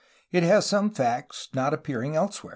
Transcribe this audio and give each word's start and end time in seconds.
It 0.31 0.41
has 0.41 0.65
some 0.65 0.89
facts 0.89 1.49
not 1.53 1.75
appearing 1.75 2.15
elsewhere. 2.15 2.49